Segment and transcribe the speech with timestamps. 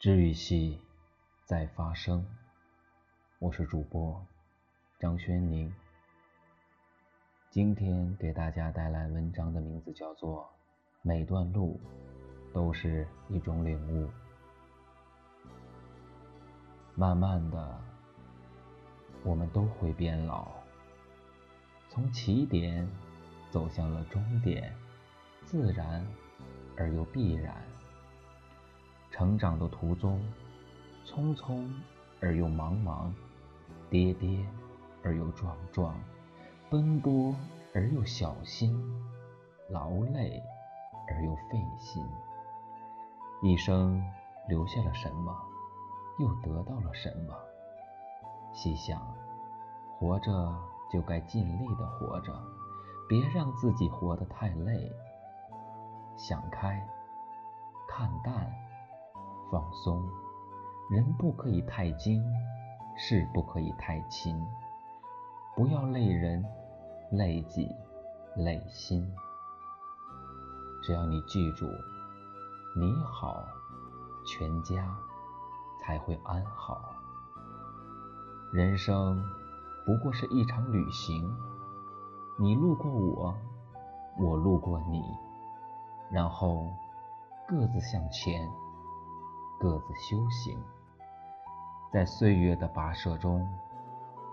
[0.00, 0.80] 治愈系
[1.44, 2.24] 在发生，
[3.38, 4.26] 我是主播
[4.98, 5.70] 张轩宁。
[7.50, 10.44] 今天给大家带来文章的名字叫做
[11.02, 11.78] 《每段路
[12.50, 14.06] 都是一种领悟》。
[16.94, 17.78] 慢慢的，
[19.22, 20.50] 我们都会变老，
[21.90, 22.88] 从起点
[23.50, 24.74] 走向了终点，
[25.44, 26.02] 自然
[26.78, 27.54] 而又必然。
[29.10, 30.20] 成长的途中，
[31.04, 31.68] 匆匆
[32.20, 33.12] 而又茫茫，
[33.90, 34.46] 跌跌
[35.02, 35.94] 而又撞撞，
[36.70, 37.34] 奔波
[37.74, 38.80] 而又小心，
[39.68, 40.42] 劳累
[41.08, 42.04] 而又费心。
[43.42, 44.02] 一生
[44.48, 45.36] 留下了什么，
[46.18, 47.34] 又得到了什么？
[48.52, 49.00] 细想，
[49.98, 50.54] 活着
[50.90, 52.32] 就该尽力的活着，
[53.08, 54.92] 别让自己活得太累。
[56.16, 56.86] 想开，
[57.88, 58.52] 看淡。
[59.50, 60.08] 放松，
[60.88, 62.22] 人不可以太精，
[62.96, 64.40] 事不可以太轻，
[65.56, 66.44] 不要累人、
[67.10, 67.68] 累己、
[68.36, 69.12] 累心。
[70.82, 71.66] 只要你记住，
[72.76, 73.44] 你好，
[74.24, 74.96] 全家
[75.82, 76.94] 才会安好。
[78.52, 79.20] 人生
[79.84, 81.28] 不过是一场旅行，
[82.38, 83.34] 你路过我，
[84.18, 85.02] 我路过你，
[86.08, 86.68] 然后
[87.48, 88.48] 各自向前。
[89.60, 90.56] 各自修行，
[91.92, 93.46] 在岁月的跋涉中，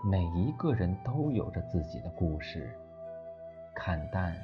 [0.02, 2.74] 每一个人都有着自己的故事。
[3.74, 4.34] 看淡，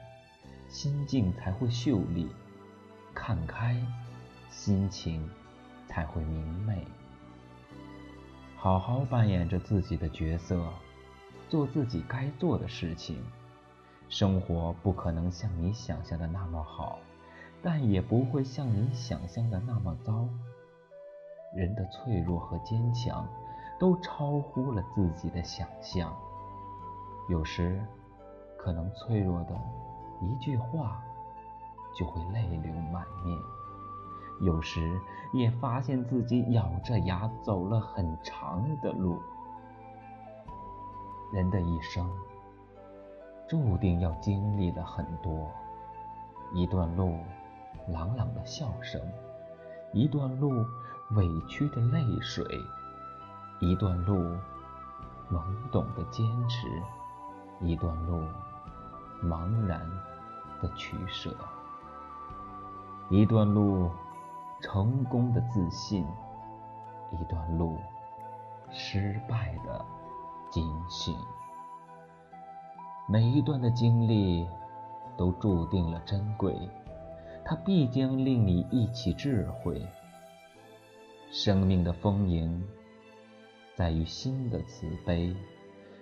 [0.69, 2.27] 心境才会秀丽；
[3.15, 3.81] 看开，
[4.51, 5.27] 心情
[5.89, 6.87] 才会明媚。
[8.55, 10.69] 好好扮演着自己的角色，
[11.49, 13.25] 做自己该做的事情。
[14.11, 16.99] 生活不可能像你想象的那么好，
[17.63, 20.29] 但也不会像你想象的那么糟。
[21.55, 23.27] 人的脆弱和坚强，
[23.79, 26.13] 都超乎了自己的想象。
[27.29, 27.81] 有时，
[28.59, 29.55] 可能脆弱的
[30.21, 31.01] 一句话，
[31.97, 33.39] 就会泪流满面；
[34.41, 35.01] 有时，
[35.33, 39.23] 也发现自己咬着牙走了很长的路。
[41.33, 42.11] 人的一生，
[43.49, 45.49] 注定要经历了很多，
[46.53, 47.17] 一段路，
[47.89, 49.01] 朗朗的笑声；
[49.93, 50.65] 一段路。
[51.11, 52.65] 委屈的泪水，
[53.61, 54.37] 一段路；
[55.31, 56.67] 懵懂的坚持，
[57.61, 58.23] 一段路；
[59.23, 59.81] 茫然
[60.61, 61.37] 的取舍，
[63.11, 63.91] 一段路；
[64.63, 66.07] 成功的自信，
[67.13, 67.77] 一段路；
[68.71, 69.85] 失败的
[70.51, 71.15] 警醒。
[73.07, 74.49] 每一段的经历
[75.19, 76.71] 都注定了珍贵，
[77.45, 79.87] 它必将令你忆起智慧。
[81.37, 82.63] 生命的丰盈，
[83.75, 85.35] 在于心的慈悲；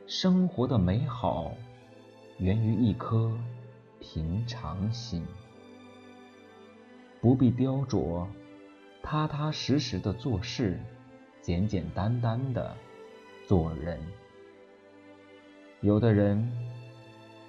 [0.06, 1.50] 生活的美好，
[2.36, 3.34] 源于一颗
[3.98, 5.24] 平常心。
[7.18, 8.26] 不必雕琢，
[9.02, 10.78] 踏踏实实的做事，
[11.40, 12.76] 简简单单的
[13.48, 13.98] 做人。
[15.80, 16.46] 有的人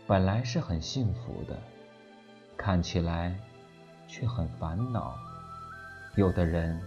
[0.08, 1.62] 本来是很幸福的，
[2.56, 3.38] 看起来
[4.08, 5.18] 却很烦恼；
[6.16, 6.82] 有的人。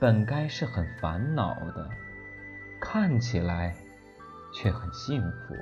[0.00, 1.90] 本该是很烦恼的，
[2.80, 3.74] 看起来
[4.54, 5.56] 却很幸福。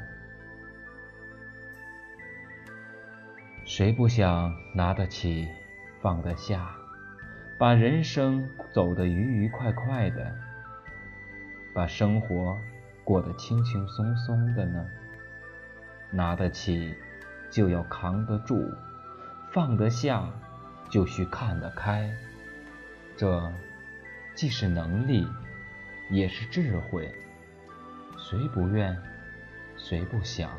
[3.65, 5.49] 谁不想拿得起，
[6.03, 6.71] 放得下，
[7.57, 10.37] 把人生走得愉愉快快的，
[11.73, 12.59] 把生活
[13.05, 14.87] 过得轻轻松松的呢？
[16.11, 16.95] 拿得起
[17.51, 18.71] 就要扛得住，
[19.51, 20.29] 放得下
[20.91, 22.13] 就需看得开，
[23.17, 23.51] 这。
[24.37, 25.27] 既是能力，
[26.11, 27.11] 也是智慧。
[28.19, 28.95] 谁不愿，
[29.79, 30.51] 谁不想？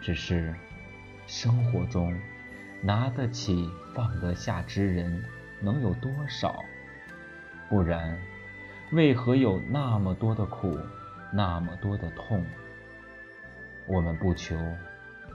[0.00, 0.54] 只是
[1.26, 2.16] 生活中
[2.80, 5.24] 拿得起、放得下之人
[5.60, 6.62] 能有多少？
[7.68, 8.16] 不然，
[8.92, 10.78] 为何有那么多的苦，
[11.32, 12.46] 那么多的痛？
[13.88, 14.56] 我们不求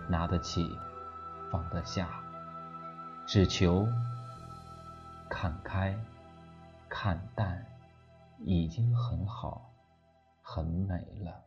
[0.07, 0.73] 拿得起、
[1.51, 2.07] 放得下，
[3.27, 3.85] 只求
[5.29, 5.93] 看开。
[6.95, 7.65] 看淡，
[8.45, 9.73] 已经很好，
[10.43, 11.43] 很美了。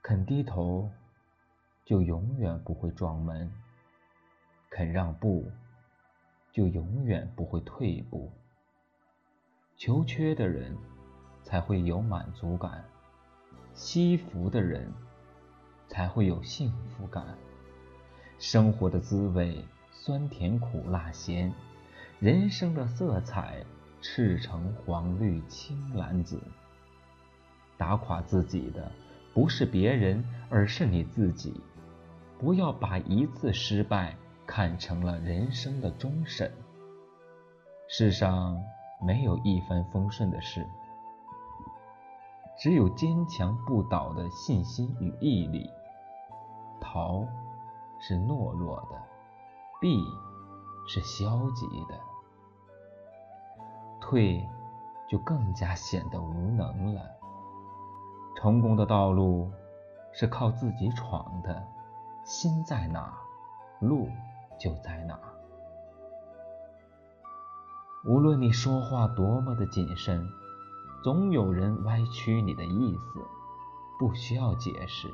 [0.00, 0.88] 肯低头，
[1.84, 3.50] 就永远不会撞门；
[4.70, 5.50] 肯让步，
[6.52, 8.30] 就永远不会退步。
[9.76, 10.78] 求缺的人，
[11.42, 12.84] 才会有满足感；
[13.74, 14.92] 惜福的人，
[15.88, 17.36] 才会有幸福感。
[18.38, 21.52] 生活的滋味，酸甜苦辣咸。
[22.22, 23.64] 人生的色彩
[24.00, 26.40] 赤橙黄绿青蓝紫。
[27.76, 28.92] 打垮自己的
[29.34, 31.60] 不是别人，而是你自己。
[32.38, 34.14] 不要把一次失败
[34.46, 36.52] 看成了人生的终审。
[37.88, 38.56] 世上
[39.04, 40.64] 没有一帆风顺的事，
[42.56, 45.68] 只有坚强不倒的信心与毅力。
[46.80, 47.26] 逃
[47.98, 49.02] 是懦弱的，
[49.80, 50.00] 避
[50.86, 52.00] 是消极的，
[54.02, 54.44] 退
[55.08, 57.02] 就更加显得无能了。
[58.34, 59.48] 成功的道路
[60.12, 61.64] 是靠自己闯的，
[62.24, 63.16] 心在哪，
[63.78, 64.08] 路
[64.58, 65.16] 就在哪。
[68.04, 70.28] 无论你说话多么的谨慎，
[71.04, 73.24] 总有人歪曲你的意思。
[73.98, 75.08] 不需要解释，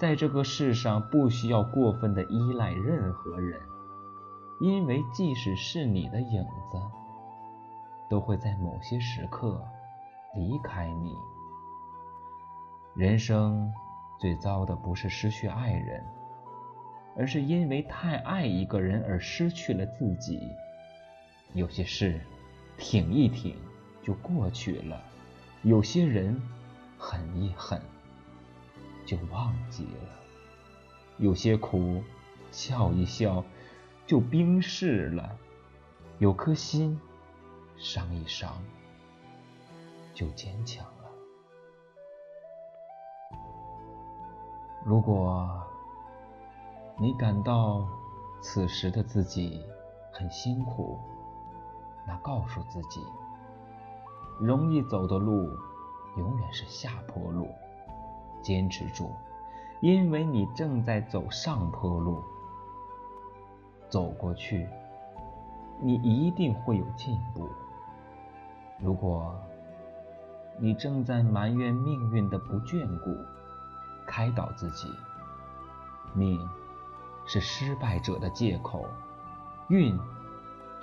[0.00, 3.60] 在这个世上不需要过分的依赖任何人，
[4.60, 6.80] 因为即使是你的影子，
[8.08, 9.66] 都会在某些时刻
[10.34, 11.14] 离开你。
[12.94, 13.72] 人生
[14.20, 16.04] 最糟的不是失去爱人，
[17.16, 20.40] 而是因为太爱一个人而失去了自己。
[21.52, 22.20] 有些事，
[22.76, 23.56] 挺一挺
[24.02, 24.96] 就过去了；
[25.62, 26.40] 有些人，
[26.98, 27.80] 狠一狠
[29.04, 30.08] 就忘记了；
[31.18, 32.02] 有些苦，
[32.50, 33.44] 笑一笑
[34.06, 35.36] 就冰释了；
[36.18, 37.00] 有颗心，
[37.76, 38.52] 伤一伤
[40.12, 41.10] 就坚强了。
[44.84, 45.48] 如果
[46.98, 47.88] 你感到
[48.40, 49.64] 此时的自己
[50.12, 50.98] 很辛苦，
[52.06, 53.02] 那告诉自己，
[54.38, 55.48] 容易走的路
[56.16, 57.48] 永远是下坡路，
[58.42, 59.10] 坚持住，
[59.80, 62.22] 因为你正在走上坡路。
[63.88, 64.68] 走过去，
[65.80, 67.48] 你一定会有进步。
[68.84, 69.34] 如果
[70.58, 73.16] 你正在埋怨命运的不眷顾，
[74.06, 74.92] 开导自己，
[76.12, 76.46] 命
[77.24, 78.86] 是失败者的借口，
[79.68, 79.98] 运。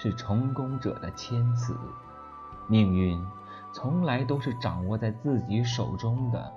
[0.04, 1.78] 是成功者的谦词，
[2.66, 3.24] 命运
[3.72, 6.52] 从来都是掌握在自己手中的。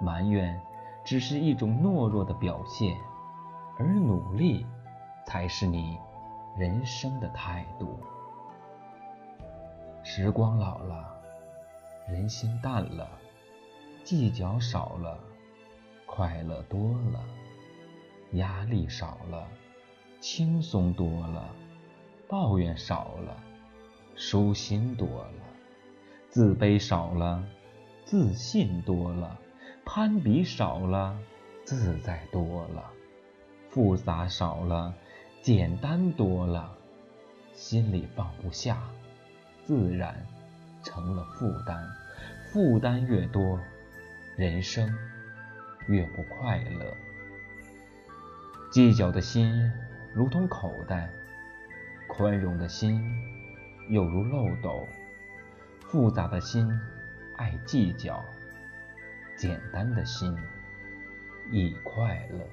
[0.00, 0.58] 埋怨
[1.04, 2.96] 只是一种懦弱的表现，
[3.78, 4.66] 而努力
[5.26, 5.98] 才是你
[6.56, 8.00] 人生的态度。
[10.04, 11.14] 时光老了，
[12.08, 13.08] 人心淡了，
[14.04, 15.18] 计较少了，
[16.06, 17.20] 快乐多了，
[18.32, 19.46] 压力少了，
[20.20, 21.54] 轻松多了。
[22.28, 23.36] 抱怨少了，
[24.16, 25.42] 舒心多了；
[26.30, 27.44] 自卑少了，
[28.06, 29.36] 自信多了；
[29.84, 31.14] 攀比少了，
[31.62, 32.90] 自在多了；
[33.68, 34.94] 复杂少了，
[35.42, 36.70] 简单多了；
[37.52, 38.82] 心里放不下，
[39.64, 40.14] 自然
[40.82, 41.88] 成了负担。
[42.52, 43.58] 负担越多，
[44.36, 44.94] 人生
[45.86, 46.96] 越不快乐。
[48.70, 49.72] 计较的心
[50.14, 51.08] 如同口袋。
[52.08, 53.02] 宽容的心
[53.88, 54.86] 又如漏斗，
[55.80, 56.70] 复杂的心
[57.38, 58.22] 爱计较，
[59.34, 60.36] 简单的心
[61.50, 62.46] 亦快乐。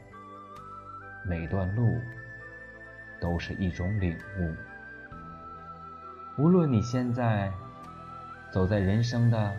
[1.25, 1.99] 每段路
[3.19, 4.55] 都是一种领悟。
[6.39, 7.51] 无论你现在
[8.49, 9.53] 走在人生的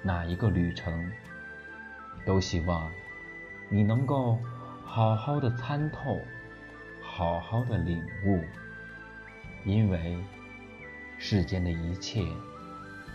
[0.00, 1.12] 哪一个旅程，
[2.24, 2.90] 都希望
[3.68, 4.38] 你能够
[4.82, 6.18] 好好的参透，
[7.02, 8.42] 好好的领悟。
[9.66, 10.16] 因为
[11.18, 12.24] 世间的一切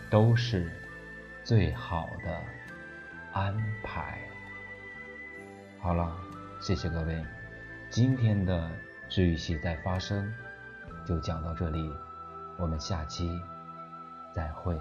[0.08, 0.70] 都是
[1.42, 2.40] 最好的
[3.32, 4.16] 安排。
[5.80, 6.16] 好了，
[6.60, 7.20] 谢谢各位，
[7.90, 8.70] 今天的
[9.08, 10.32] 治愈系在发生
[11.04, 11.92] 就讲到这里，
[12.62, 13.42] 我们下期
[14.30, 14.80] 再会。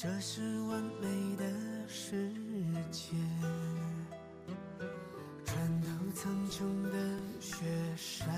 [0.00, 1.44] 这是完美的
[1.88, 2.32] 世
[2.92, 3.16] 界。
[5.44, 7.64] 穿透苍穹的雪
[7.96, 8.28] 山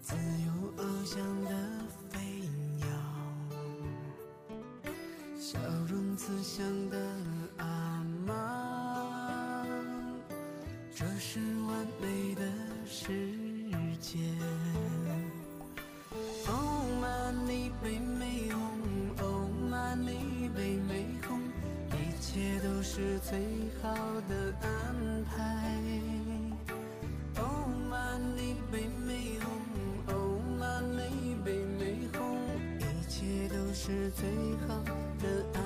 [0.00, 1.50] 自由翱翔的
[2.10, 2.18] 飞
[2.76, 2.86] 鸟
[5.38, 6.98] 笑容慈祥的
[7.58, 9.64] 阿妈
[10.92, 12.42] 这是完美的
[12.84, 13.12] 世
[14.00, 14.18] 界
[22.96, 23.40] 是最
[23.82, 23.92] 好
[24.28, 24.68] 的安
[25.24, 25.34] 排。
[27.42, 29.50] Oh money 北美红
[30.14, 31.82] ，Oh money 北美
[32.16, 32.22] 哄，
[32.78, 34.22] 一切都是最
[34.68, 34.78] 好
[35.18, 35.63] 的安排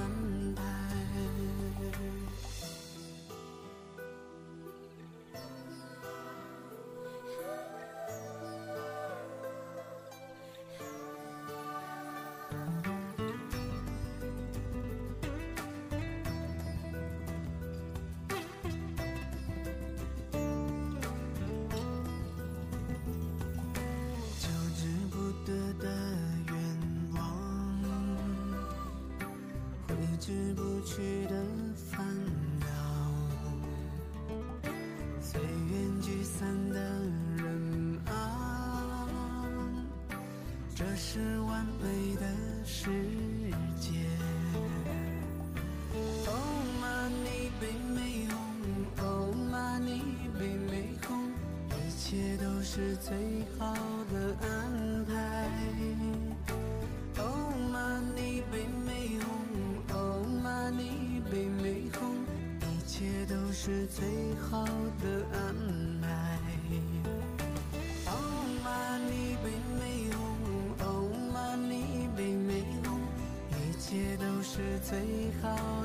[30.28, 31.42] 挥不去的
[31.74, 32.06] 烦
[32.60, 32.66] 恼，
[35.22, 36.78] 随缘聚散的
[37.38, 39.08] 人啊，
[40.74, 42.26] 这是完美的
[42.62, 42.90] 事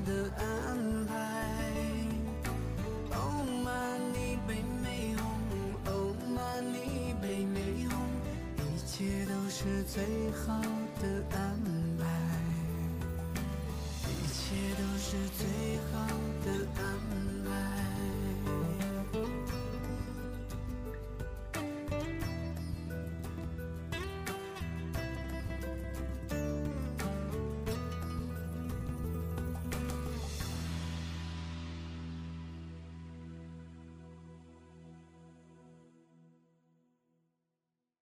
[0.06, 1.14] 的安排。
[3.12, 4.50] Oh money 北
[4.84, 5.24] 美红
[5.86, 7.94] ，Oh money 北美红，
[8.60, 10.62] 一切都是最好
[11.02, 11.04] 的
[11.38, 11.73] 安排